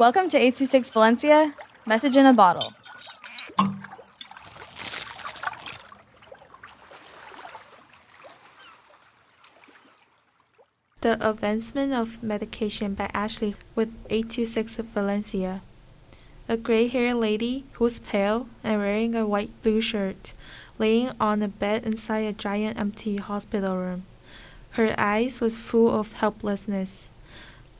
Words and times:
Welcome 0.00 0.30
to 0.30 0.38
826 0.38 0.88
Valencia, 0.92 1.54
message 1.86 2.16
in 2.16 2.24
a 2.24 2.32
bottle. 2.32 2.72
The 11.02 11.20
Advancement 11.20 11.92
of 11.92 12.22
Medication 12.22 12.94
by 12.94 13.10
Ashley 13.12 13.56
with 13.74 13.92
826 14.08 14.76
Valencia. 14.94 15.60
A 16.48 16.56
gray 16.56 16.88
haired 16.88 17.16
lady 17.16 17.64
who's 17.72 17.98
pale 17.98 18.48
and 18.64 18.80
wearing 18.80 19.14
a 19.14 19.26
white 19.26 19.50
blue 19.62 19.82
shirt, 19.82 20.32
laying 20.78 21.10
on 21.20 21.42
a 21.42 21.48
bed 21.48 21.84
inside 21.84 22.20
a 22.20 22.32
giant 22.32 22.80
empty 22.80 23.18
hospital 23.18 23.76
room. 23.76 24.06
Her 24.70 24.94
eyes 24.96 25.42
was 25.42 25.58
full 25.58 25.90
of 25.90 26.12
helplessness. 26.14 27.10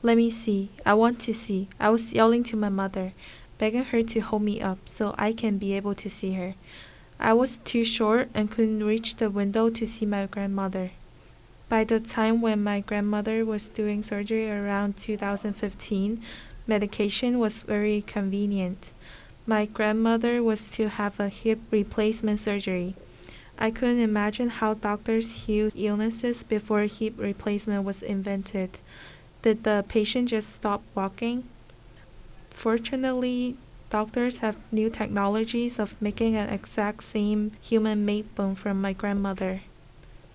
Let 0.03 0.17
me 0.17 0.31
see. 0.31 0.69
I 0.83 0.95
want 0.95 1.19
to 1.21 1.33
see. 1.33 1.67
I 1.79 1.89
was 1.89 2.11
yelling 2.11 2.43
to 2.45 2.55
my 2.55 2.69
mother, 2.69 3.13
begging 3.59 3.85
her 3.85 4.01
to 4.01 4.19
hold 4.19 4.41
me 4.41 4.59
up 4.59 4.79
so 4.85 5.13
I 5.17 5.31
can 5.31 5.59
be 5.59 5.73
able 5.73 5.93
to 5.95 6.09
see 6.09 6.33
her. 6.33 6.55
I 7.19 7.33
was 7.33 7.59
too 7.59 7.85
short 7.85 8.29
and 8.33 8.49
couldn't 8.49 8.83
reach 8.83 9.17
the 9.17 9.29
window 9.29 9.69
to 9.69 9.85
see 9.85 10.07
my 10.07 10.25
grandmother. 10.25 10.91
By 11.69 11.83
the 11.83 11.99
time 11.99 12.41
when 12.41 12.63
my 12.63 12.79
grandmother 12.79 13.45
was 13.45 13.65
doing 13.65 14.01
surgery 14.01 14.49
around 14.49 14.97
2015, 14.97 16.21
medication 16.65 17.37
was 17.37 17.61
very 17.61 18.01
convenient. 18.01 18.89
My 19.45 19.67
grandmother 19.67 20.41
was 20.41 20.67
to 20.71 20.89
have 20.89 21.19
a 21.19 21.29
hip 21.29 21.59
replacement 21.69 22.39
surgery. 22.39 22.95
I 23.59 23.69
couldn't 23.69 23.99
imagine 23.99 24.49
how 24.49 24.73
doctors 24.73 25.45
healed 25.45 25.73
illnesses 25.75 26.41
before 26.41 26.81
hip 26.81 27.13
replacement 27.17 27.83
was 27.85 28.01
invented. 28.01 28.79
Did 29.41 29.63
the 29.63 29.83
patient 29.87 30.29
just 30.29 30.53
stop 30.53 30.83
walking? 30.93 31.45
Fortunately, 32.51 33.57
doctors 33.89 34.37
have 34.39 34.57
new 34.71 34.89
technologies 34.89 35.79
of 35.79 35.99
making 35.99 36.35
an 36.35 36.49
exact 36.49 37.03
same 37.03 37.51
human 37.59 38.05
made 38.05 38.35
bone 38.35 38.53
from 38.53 38.79
my 38.79 38.93
grandmother. 38.93 39.61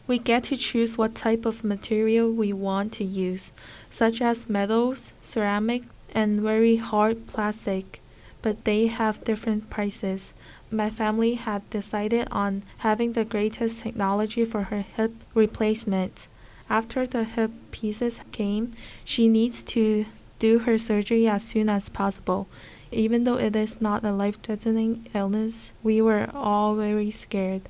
We 0.08 0.18
get 0.18 0.44
to 0.44 0.56
choose 0.56 0.98
what 0.98 1.14
type 1.14 1.46
of 1.46 1.62
material 1.62 2.32
we 2.32 2.52
want 2.52 2.92
to 2.94 3.04
use, 3.04 3.52
such 3.90 4.20
as 4.20 4.48
metals, 4.48 5.12
ceramic, 5.22 5.84
and 6.12 6.40
very 6.40 6.76
hard 6.76 7.26
plastic, 7.28 8.00
but 8.42 8.64
they 8.64 8.88
have 8.88 9.24
different 9.24 9.70
prices. 9.70 10.32
My 10.70 10.90
family 10.90 11.34
had 11.34 11.68
decided 11.70 12.26
on 12.32 12.62
having 12.78 13.12
the 13.12 13.24
greatest 13.24 13.80
technology 13.80 14.44
for 14.44 14.64
her 14.64 14.82
hip 14.82 15.12
replacement. 15.34 16.26
After 16.68 17.06
the 17.06 17.24
hip 17.24 17.52
pieces 17.70 18.18
came, 18.32 18.72
she 19.04 19.28
needs 19.28 19.62
to 19.64 20.06
do 20.38 20.60
her 20.60 20.78
surgery 20.78 21.28
as 21.28 21.42
soon 21.44 21.68
as 21.68 21.88
possible. 21.88 22.48
Even 22.90 23.24
though 23.24 23.38
it 23.38 23.54
is 23.56 23.80
not 23.80 24.04
a 24.04 24.12
life 24.12 24.40
threatening 24.42 25.06
illness, 25.14 25.72
we 25.82 26.02
were 26.02 26.28
all 26.34 26.74
very 26.74 27.10
scared. 27.10 27.62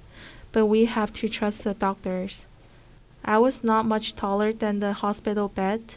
But 0.53 0.67
we 0.67 0.87
have 0.87 1.13
to 1.15 1.29
trust 1.29 1.65
the 1.65 1.75
doctors. 1.75 2.47
I 3.25 3.39
was 3.39 3.65
not 3.65 3.87
much 3.87 4.15
taller 4.15 4.53
than 4.53 4.81
the 4.81 4.93
hospital 4.93 5.49
bed, 5.49 5.95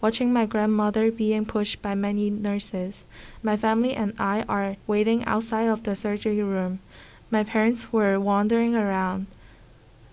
watching 0.00 0.32
my 0.32 0.46
grandmother 0.46 1.10
being 1.10 1.46
pushed 1.46 1.80
by 1.80 1.94
many 1.94 2.28
nurses. 2.28 3.04
My 3.42 3.56
family 3.56 3.94
and 3.94 4.14
I 4.18 4.42
are 4.48 4.76
waiting 4.86 5.24
outside 5.24 5.68
of 5.68 5.84
the 5.84 5.94
surgery 5.94 6.42
room. 6.42 6.80
My 7.30 7.44
parents 7.44 7.92
were 7.92 8.18
wandering 8.18 8.74
around. 8.74 9.26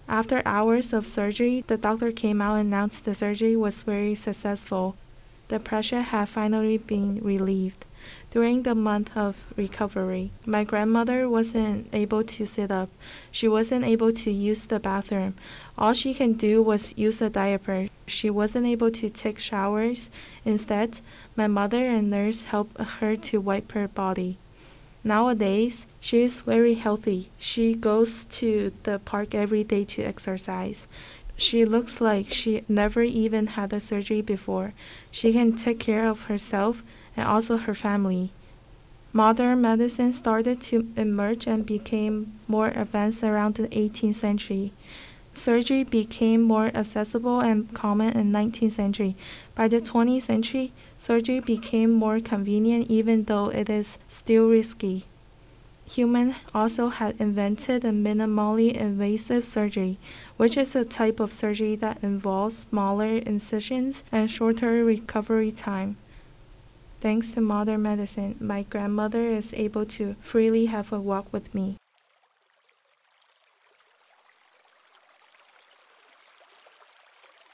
After 0.10 0.42
hours 0.44 0.92
of 0.92 1.06
surgery, 1.06 1.64
the 1.68 1.78
doctor 1.78 2.12
came 2.12 2.42
out 2.42 2.56
and 2.56 2.68
announced 2.68 3.06
the 3.06 3.14
surgery 3.14 3.56
was 3.56 3.84
very 3.84 4.16
successful. 4.16 4.96
The 5.50 5.60
pressure 5.60 6.02
had 6.02 6.30
finally 6.30 6.80
been 6.80 7.22
relieved. 7.24 7.86
During 8.32 8.64
the 8.64 8.74
month 8.74 9.16
of 9.16 9.36
recovery, 9.56 10.32
my 10.48 10.64
grandmother 10.64 11.30
wasn't 11.30 11.94
able 11.94 12.24
to 12.24 12.48
sit 12.48 12.72
up. 12.72 12.90
She 13.30 13.48
wasn't 13.48 13.86
able 13.86 14.12
to 14.14 14.32
use 14.32 14.64
the 14.64 14.80
bathroom. 14.80 15.36
All 15.78 15.94
she 15.94 16.16
can 16.16 16.34
do 16.34 16.64
was 16.64 16.98
use 16.98 17.22
a 17.22 17.30
diaper. 17.30 17.90
She 18.08 18.32
wasn't 18.32 18.66
able 18.66 18.90
to 18.90 19.12
take 19.12 19.38
showers. 19.38 20.10
Instead, 20.44 21.02
my 21.36 21.46
mother 21.46 21.86
and 21.86 22.10
nurse 22.10 22.42
helped 22.46 22.82
her 22.82 23.16
to 23.16 23.40
wipe 23.40 23.74
her 23.74 23.88
body. 23.88 24.40
Nowadays, 25.04 25.86
she 26.00 26.22
is 26.22 26.42
very 26.42 26.76
healthy. 26.76 27.30
She 27.38 27.74
goes 27.74 28.26
to 28.26 28.74
the 28.84 29.00
park 29.00 29.34
every 29.34 29.64
day 29.64 29.86
to 29.86 30.04
exercise. 30.04 30.88
She 31.38 31.64
looks 31.64 32.02
like 32.02 32.32
she 32.32 32.64
never 32.68 33.02
even 33.04 33.48
had 33.48 33.72
a 33.72 33.80
surgery 33.80 34.22
before. 34.22 34.74
She 35.10 35.32
can 35.32 35.56
take 35.56 35.80
care 35.80 36.06
of 36.06 36.24
herself 36.24 36.84
and 37.16 37.26
also 37.26 37.58
her 37.58 37.74
family. 37.74 38.32
Modern 39.14 39.62
medicine 39.62 40.14
started 40.14 40.62
to 40.64 40.88
emerge 40.96 41.48
and 41.48 41.66
became 41.66 42.40
more 42.48 42.68
advanced 42.68 43.24
around 43.24 43.56
the 43.56 43.68
18th 43.70 44.16
century. 44.16 44.74
Surgery 45.40 45.86
became 45.86 46.42
more 46.42 46.70
accessible 46.76 47.40
and 47.40 47.74
common 47.74 48.12
in 48.12 48.30
19th 48.30 48.74
century. 48.74 49.16
By 49.56 49.70
the 49.70 49.80
20th 49.80 50.24
century, 50.24 50.74
surgery 50.98 51.40
became 51.40 51.92
more 51.92 52.20
convenient 52.20 52.92
even 52.92 53.24
though 53.24 53.48
it 53.48 53.70
is 53.70 53.98
still 54.10 54.50
risky. 54.50 55.06
Human 55.86 56.36
also 56.54 56.90
had 56.90 57.16
invented 57.20 57.86
a 57.86 57.92
minimally 57.92 58.74
invasive 58.74 59.46
surgery, 59.46 59.98
which 60.36 60.58
is 60.58 60.76
a 60.76 60.84
type 60.84 61.22
of 61.22 61.32
surgery 61.32 61.78
that 61.78 62.04
involves 62.04 62.68
smaller 62.70 63.16
incisions 63.16 64.04
and 64.12 64.30
shorter 64.30 64.84
recovery 64.84 65.54
time. 65.54 65.96
Thanks 67.00 67.32
to 67.32 67.40
modern 67.40 67.84
medicine, 67.84 68.36
my 68.42 68.64
grandmother 68.64 69.30
is 69.30 69.54
able 69.54 69.86
to 69.86 70.18
freely 70.20 70.66
have 70.66 70.92
a 70.92 71.00
walk 71.00 71.32
with 71.32 71.56
me. 71.56 71.78